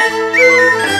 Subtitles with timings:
[0.00, 0.93] Música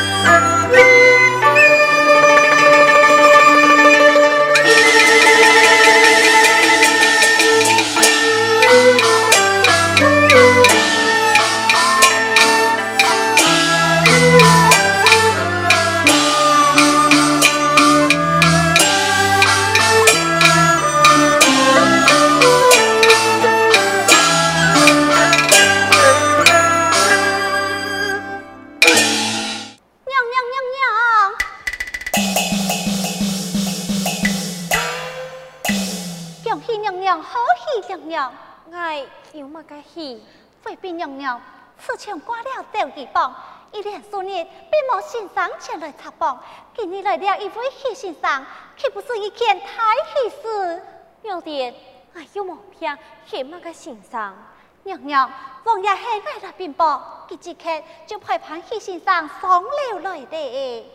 [44.11, 44.45] 数日并
[44.93, 46.43] 无先生前来查榜。
[46.77, 48.47] 今日来了一位许先生，
[48.77, 50.83] 岂不是一件大喜事？
[51.23, 51.75] 有点，
[52.15, 54.37] 哎有毛病，是么个先生？
[54.83, 55.31] 娘娘，
[55.65, 60.87] 王爷系来了禀报，佢即刻就派潘许先生上楼来的。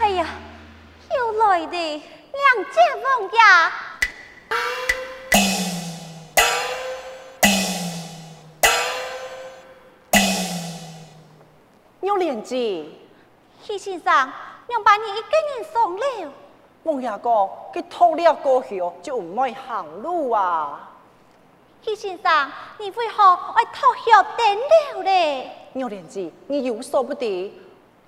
[0.00, 0.26] 哎呀，
[1.16, 3.38] 又来的，娘家王爷。
[12.00, 12.54] 有连子，
[13.62, 14.32] 许先生，
[14.68, 16.32] 娘把你一个人送了。
[16.82, 20.88] 孟爷哥，佮脱了过后就唔爱行路啊。
[21.82, 25.50] 许先生，你为何爱脱了等了呢？
[25.74, 27.50] 有连子，你有所不知，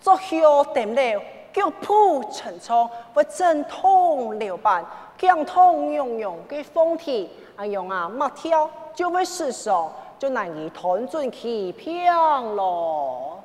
[0.03, 4.83] 脱了等了，脚步沉重，会阵痛流板，
[5.19, 12.11] 脚痛痒痒嘅风体，啊用啊马跳就会失手，就难以团转起平
[12.57, 13.42] 咯。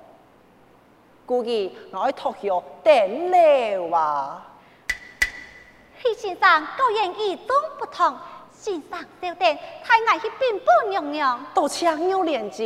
[1.28, 2.50] 估计我爱脱靴
[2.82, 4.42] 等了哇！
[6.02, 8.18] 许先生果然与众不同，
[8.54, 12.64] 先生小弟太爱去禀报娘娘，都强有廉子。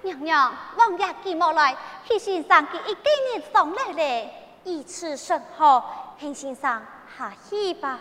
[0.00, 4.30] 娘娘，王爷寂寞来，许先生给一个人送来了，
[4.64, 6.82] 以此甚好，许先生
[7.18, 8.00] 下去吧。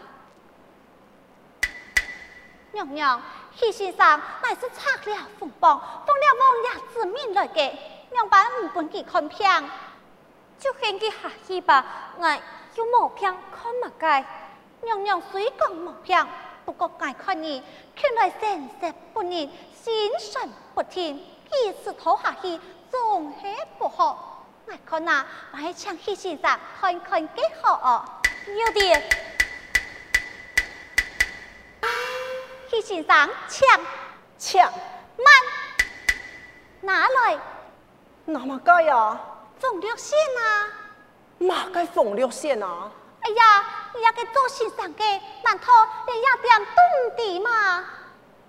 [2.71, 3.21] 娘娘。
[3.59, 7.73] 许先生乃是拆了凤榜，奉了王爷之命来嘅，
[8.11, 9.69] 娘把唔本佢看片，
[10.57, 11.85] 就献佢下去吧。
[12.17, 12.25] 我
[12.75, 14.25] 有毛片看乜嘅？
[14.83, 16.25] 娘娘虽讲毛片，
[16.63, 17.61] 不过爱看你，
[17.97, 19.51] 看来神色不宁，
[19.83, 22.57] 心神不定，意思拖下去，
[22.89, 24.45] 总系不好。
[24.67, 28.05] 我看哪，我请许先生看看几好哦。
[28.47, 29.28] 有点。
[32.79, 33.79] 许先生，抢
[34.37, 34.71] 抢
[35.17, 35.27] 慢，
[36.79, 37.37] 拿来，
[38.23, 39.19] 那么该呀？
[39.59, 40.67] 缝六线啊！
[41.39, 42.89] 嘛该缝六线啊！
[43.21, 45.03] 哎呀，你要给做先生的，
[45.43, 45.65] 难道
[46.07, 47.83] 你要点动地吗？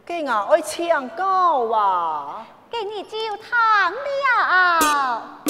[0.06, 2.46] 给我爱抢高啊！
[2.70, 5.40] 给你就糖了。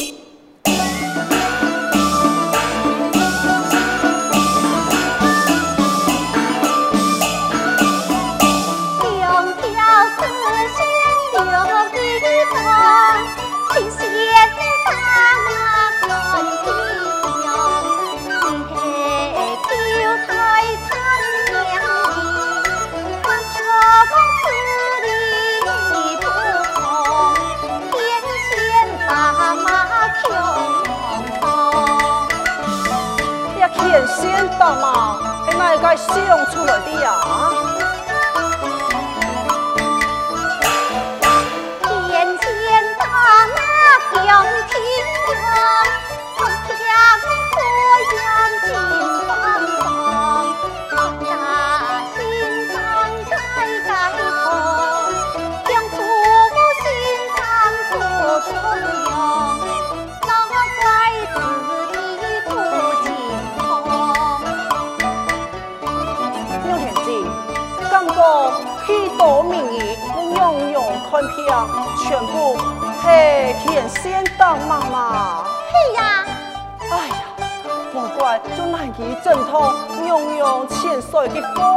[34.21, 35.19] 真的吗
[35.59, 36.15] 那也该想
[36.51, 37.50] 出来的呀啊。
[81.21, 81.70] Goalkeeper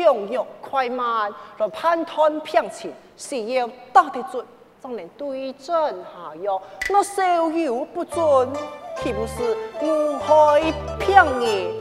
[0.00, 4.42] 跳嘅强弱快慢来判断平情，是要打得准，
[4.82, 6.60] 才能对症下药。
[6.88, 8.50] 那稍有不准，
[9.02, 11.74] 岂不是误害平日？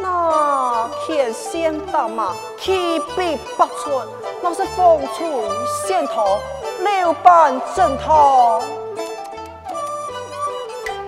[0.00, 4.06] 那天先打马，气必不纯，
[4.42, 5.26] 那是风吹
[5.88, 6.38] 线头，
[6.84, 8.60] 六板正堂。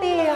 [0.02, 0.34] 呀，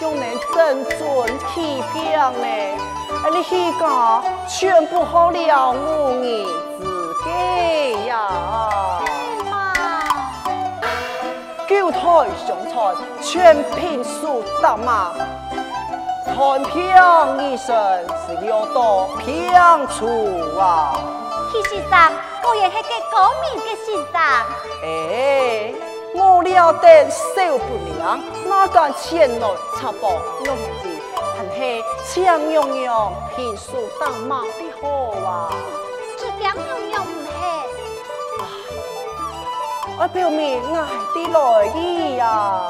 [0.00, 2.95] 用能正准气平呢？
[3.24, 6.46] 而你去讲，全部好了我儿
[6.78, 6.84] 自
[7.24, 8.12] 己呀！
[9.50, 9.72] 妈，
[11.68, 11.98] 九台
[12.46, 12.74] 上菜，
[13.20, 15.12] 全凭数打马。
[16.24, 16.74] 看平
[17.42, 17.74] 一生
[18.26, 19.50] 是要到平
[19.88, 20.06] 处
[20.58, 20.94] 啊！
[21.50, 22.12] 其实上，
[22.42, 24.14] 果然系个高明的先生。
[24.84, 25.72] 哎，
[26.14, 27.64] 我了得受不
[27.98, 29.48] 了，哪敢前来
[29.80, 30.12] 插播？
[31.36, 31.84] 用字很系
[32.24, 34.48] 强洋洋，凭数打马的
[34.80, 34.88] 好
[35.28, 35.52] 啊！
[36.18, 37.30] 这强洋洋唔系，
[39.98, 41.38] 我表明爱的来
[41.76, 42.66] 意呀！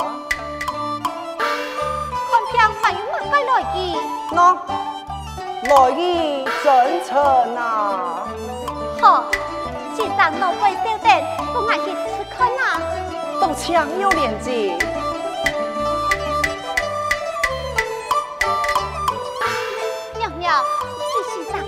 [2.29, 3.79] 看平还有乜嘅来意？
[4.33, 4.37] 喏，
[5.69, 6.67] 来意真
[7.05, 7.15] 诚
[7.57, 8.27] 啊！
[9.01, 9.25] 好，
[9.97, 11.25] 先生老辈少点，
[11.55, 11.95] 我爱去吃
[12.37, 12.81] 看啊！
[13.41, 14.77] 都强有年纪。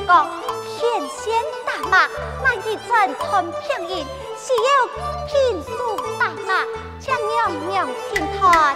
[0.08, 0.26] 讲，
[0.64, 2.08] 天仙打马，
[2.42, 4.06] 那一阵看平日，
[4.38, 4.86] 是要
[5.26, 6.64] 凭数打马，
[6.98, 8.74] 请娘娘听他。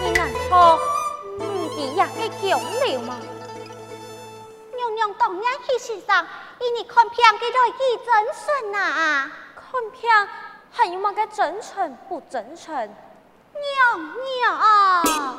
[0.00, 0.76] 你难道，
[1.38, 3.14] 唔知也嘅强了吗？
[4.74, 6.26] 娘娘当年去先生，
[6.58, 9.30] 以你看平嘅来一真顺啊！
[9.54, 10.10] 看平
[10.72, 12.74] 还有么个真诚不真诚？
[12.74, 15.38] 娘娘。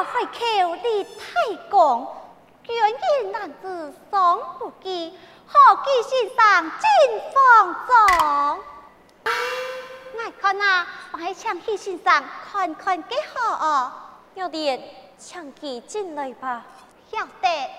[0.00, 2.06] 真叫海口立太公，
[2.64, 2.90] 居然
[3.32, 5.12] 男子双不记，
[5.46, 8.64] 何其先生金凤中？
[9.24, 13.92] 我看啊，我还想去先生看看几好哦。
[14.34, 14.82] 有点
[15.18, 16.64] 抢记进来吧，
[17.12, 17.70] 晓得。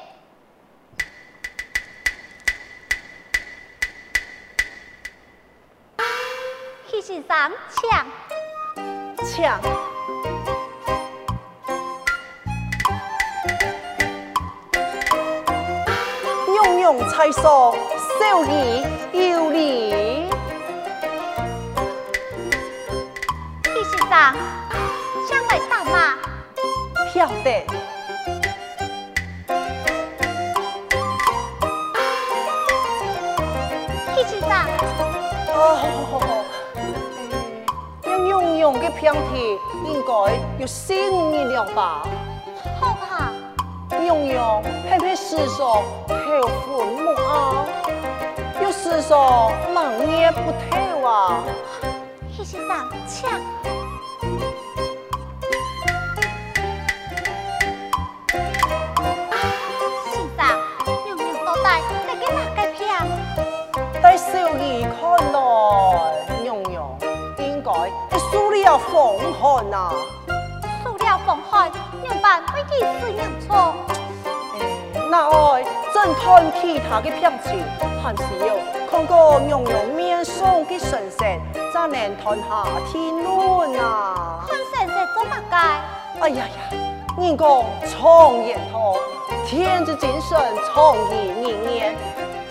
[6.88, 8.06] 去先生抢。
[9.24, 9.60] 抢，
[16.92, 17.74] 用用才说，
[18.20, 18.84] 手艺
[19.14, 20.28] 有礼。
[23.64, 24.10] 李先生，
[25.26, 26.18] 想来打马？
[27.14, 27.66] 晓得。
[34.18, 34.50] 李先生。
[35.54, 35.58] 哦。
[38.60, 40.12] 用嘅平替应该
[40.60, 42.04] 有新意了吧？
[42.80, 43.32] 好吧。
[44.06, 45.82] 用用偏偏世上
[46.40, 47.66] 头昏目翳，
[48.64, 51.44] 有世上冷热不透啊。
[52.38, 52.70] 李先生，
[53.06, 53.30] 请。
[60.10, 60.40] 先生，
[61.10, 61.68] 用用到底
[62.08, 62.80] 你嘅哪个平？
[64.02, 64.64] 带小儿
[65.02, 65.02] 看
[65.34, 65.36] 来，
[66.44, 66.74] 娘娘
[67.40, 67.70] 应该。
[68.32, 68.90] 输了风
[69.34, 69.92] 寒呐、啊，
[70.82, 71.70] 输了风寒，
[72.02, 73.76] 娘办会几时娘错？
[74.56, 74.58] 哎，
[75.10, 75.51] 那爱
[76.16, 77.64] 看其他的平情，
[78.02, 78.56] 还是要
[78.90, 81.24] 看个娘娘面上的神色，
[81.74, 84.46] 才能谈下天论啊。
[84.48, 85.54] 看神色做乜嘅？
[86.22, 86.78] 哎呀呀，
[87.18, 87.48] 你讲
[87.88, 88.96] 常言道，
[89.46, 90.38] 天之精神
[90.74, 91.96] 充溢年年，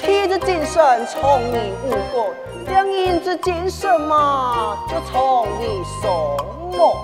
[0.01, 2.33] 天之精神充溢五谷，
[2.67, 6.37] 两人之精神嘛，就充溢双
[6.71, 6.95] 目。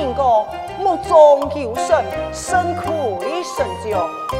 [0.00, 0.46] 人讲
[0.78, 3.98] 目中有神，身苦力神救，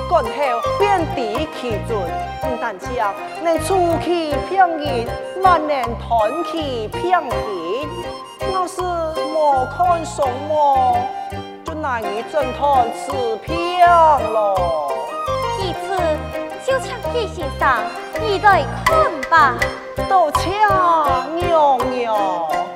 [0.09, 0.31] 肝后
[0.79, 1.99] 遍地其准。
[2.40, 3.14] 不但这样，
[3.45, 5.07] 能出其平阴，
[5.43, 7.88] 万能断其平平。
[8.55, 10.97] 要是莫看双目。
[11.83, 13.88] 难以挣脱此片
[14.33, 14.93] 咯。
[15.57, 15.97] 其次，
[16.67, 17.83] 就请记先生，
[18.21, 19.55] 你来看吧。
[20.07, 20.50] 多谢
[21.37, 22.69] 娘娘。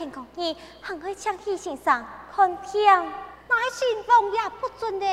[0.00, 2.02] 天公爷，还会请许先生
[2.34, 5.06] 看片，乃信奉也不准的。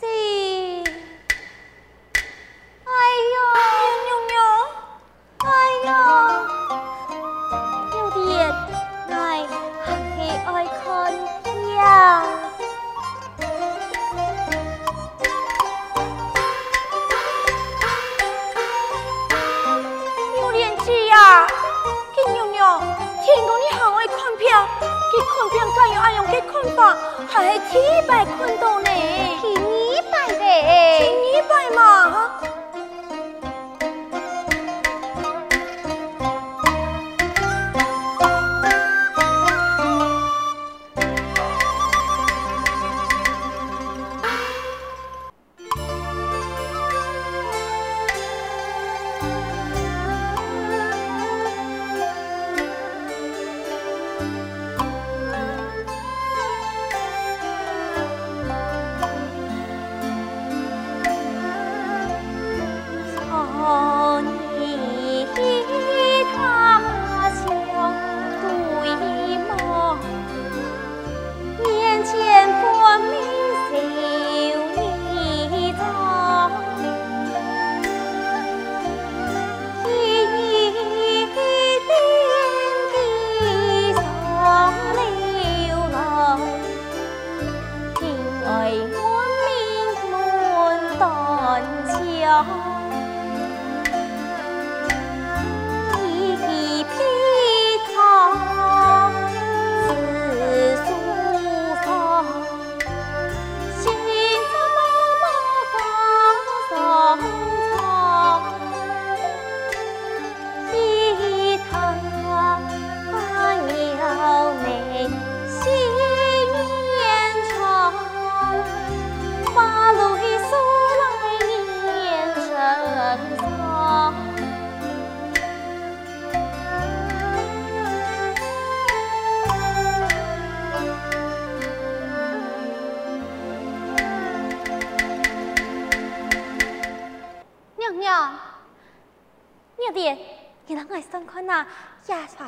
[0.00, 0.06] 是。
[2.86, 2.90] 哎
[3.34, 3.36] 呦，
[4.06, 4.40] 娘娘，
[5.44, 5.46] 哎
[5.84, 6.55] 呦，
[26.62, 26.96] 看法，
[27.28, 28.86] 还是天白看到呢？
[28.86, 32.30] 天白嘞，天白嘛。
[92.26, 92.85] 了。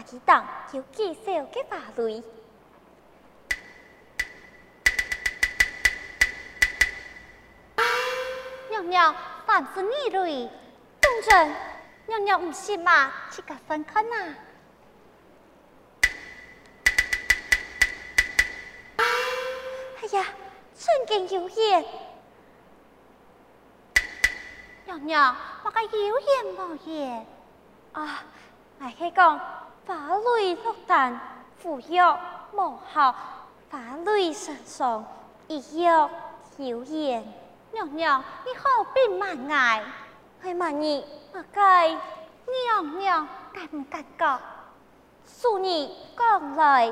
[0.03, 2.23] 几档有几少嘅法律？
[8.71, 9.15] 娘娘，
[9.47, 10.51] 凡是你类，
[11.01, 11.55] 当真？
[12.07, 13.13] 娘娘唔信嘛？
[13.31, 14.35] 去个分看呐！
[18.97, 20.25] 哎呀，
[20.75, 21.85] 真嘅有眼！
[24.87, 27.27] 娘娘，我个有言冇言
[27.99, 28.23] 啊？
[28.81, 29.41] 我系讲。
[29.87, 31.19] 法律落单，
[31.57, 32.21] 扶摇
[32.53, 33.15] 无效；
[33.71, 35.03] 法律神爽，
[35.47, 36.11] 一摇
[36.59, 37.25] 有言。
[37.73, 39.83] 娘娘，你何必瞒爱？
[40.43, 41.03] 系瞒你，
[41.33, 41.89] 我该。
[41.89, 44.39] 娘娘，敢唔敢讲？
[45.27, 46.91] 恕你讲来，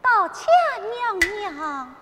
[0.00, 0.46] 多谢
[0.80, 1.18] 娘
[1.52, 1.94] 娘。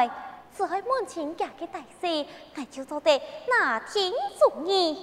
[0.00, 0.10] 来，
[0.56, 4.96] 只系门前夹嘅大事，我就做得那天足矣。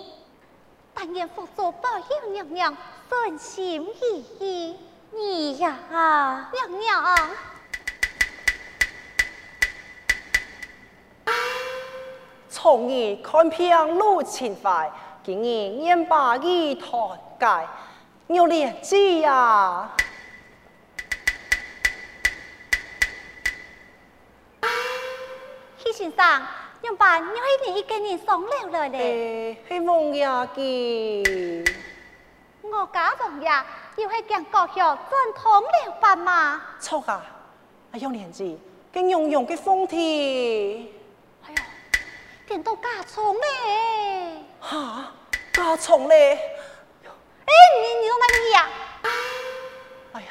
[0.95, 2.75] 但愿佛祖保佑娘娘
[3.07, 3.93] 顺心如
[4.39, 4.75] 意。
[5.11, 7.29] 你呀，啊，娘娘。
[12.49, 14.91] 从你看遍路情怀，
[15.23, 17.67] 今日念把一团解，
[18.27, 19.91] 有连记呀。
[25.97, 26.41] 先生，
[26.83, 28.99] 用把你一年一个人送了来嘞。
[28.99, 31.73] 诶，系王爷嘅。
[32.61, 33.49] 我家王爷
[33.95, 36.61] 又系讲国学正统了吧嘛？
[36.79, 37.25] 错啊，
[37.93, 38.59] 哎有连记，
[38.91, 40.93] 跟用用嘅风体。
[42.45, 44.43] 点到家宠嘞？
[44.59, 45.11] 哈，
[45.51, 46.35] 家宠嘞？
[47.43, 48.69] 哎，你你到哪里呀？
[50.13, 50.27] 哎呀，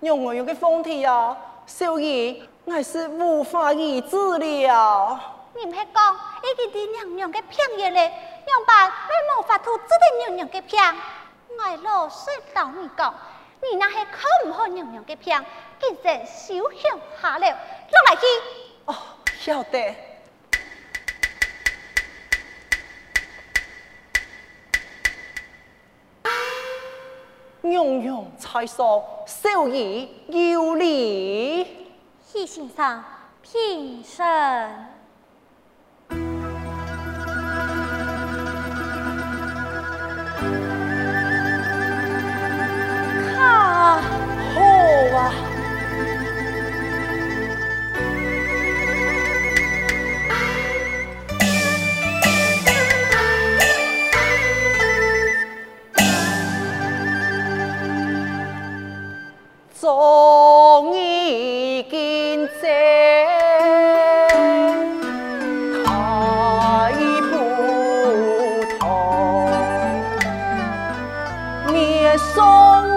[0.00, 5.20] 用我用的风体呀，小儿我是无法医治了。
[5.54, 8.08] 你唔系讲已经啲娘娘嘅病嘢咧，
[8.44, 8.92] 娘爸你
[9.38, 10.76] 无法度治得娘娘嘅病。
[11.56, 13.14] 我老实同你讲，
[13.62, 15.40] 你那系靠唔好娘娘嘅病，
[15.80, 17.56] 今日休想下了，落
[18.08, 18.26] 来去。
[18.86, 18.96] 哦，
[19.38, 19.94] 晓得。
[27.60, 30.74] 娘娘才说，小儿有
[32.36, 32.46] 礼。
[33.46, 34.22] 许
[72.18, 72.95] 先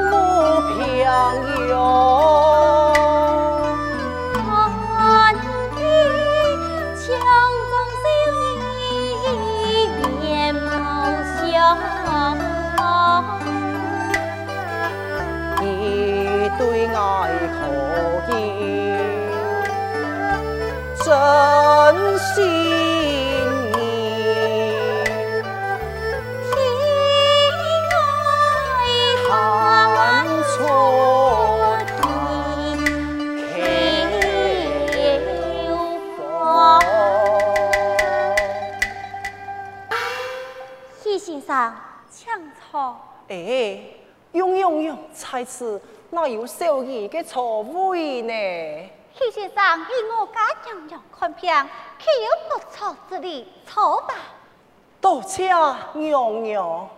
[41.60, 41.74] 生，
[42.10, 42.80] 平身。
[43.28, 43.82] 哎，
[44.32, 45.80] 用用用，才是
[46.12, 48.34] 哪有小儿的错位呢？
[49.14, 51.52] 许先生，以我家娘娘看病，
[52.00, 53.46] 岂有不错之理？
[53.66, 54.16] 错吧？
[55.02, 55.52] 多谢
[55.94, 56.90] 娘娘。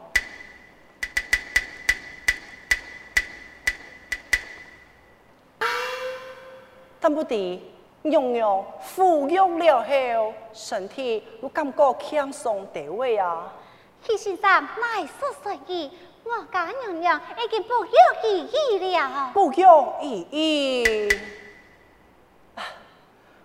[7.00, 13.52] 但不敌娘娘服药了后，身体有感觉轻松得位啊。
[14.04, 15.92] 许先生，乃说实意。
[16.24, 17.92] 我家娘娘已经不药
[18.24, 21.10] 而医了，不药而医。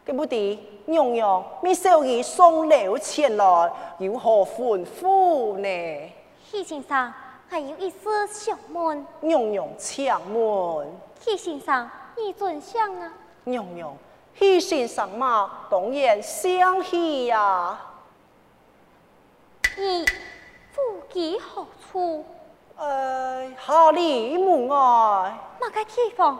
[0.04, 6.12] 这不敌娘娘，你小儿送了钱来，有何吩咐呢？
[6.44, 7.12] 许先生，
[7.48, 7.96] 还有一事
[8.30, 9.04] 想问。
[9.20, 10.86] 娘娘请问。
[11.20, 13.12] 许先生，你尊相啊？
[13.44, 13.96] 娘娘，
[14.34, 17.80] 许先生嘛，当然相喜呀。
[19.76, 20.06] 你
[20.76, 22.22] 夫几何处？
[22.76, 24.76] 呃，下里门外，
[25.58, 26.38] 哪个地方？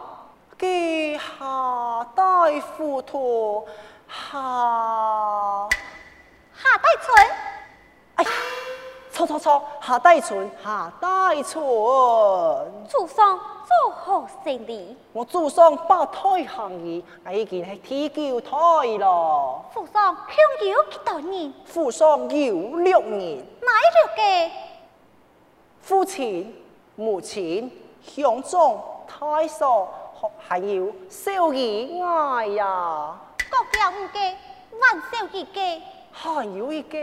[0.59, 3.67] 给下代糊涂，
[4.07, 5.69] 下
[6.55, 7.27] 下代村。
[8.17, 8.31] 哎呀，
[9.17, 11.65] 错错错，下代村，下代村。
[12.87, 14.95] 祖上做何姓李？
[15.15, 18.51] 我祖上八胎行义，我已经系第九胎
[18.99, 19.65] 咯。
[19.73, 21.51] 父上享有几多年？
[21.65, 23.39] 父上有六年。
[23.63, 24.53] 哪六个？
[25.81, 26.55] 父亲、
[26.95, 29.89] 母亲、兄长、太叔，
[30.47, 33.15] 还有小儿哎呀。
[33.39, 34.19] 各家五个，
[34.79, 35.83] 万少一个。
[36.13, 36.99] 还有一个。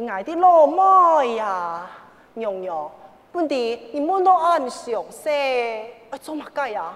[0.00, 1.86] 系爱的老妹呀，
[2.34, 2.90] 娘娘，
[3.32, 6.92] 本地你们都安上些，哎做乜嘢呀？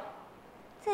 [0.84, 0.90] 这。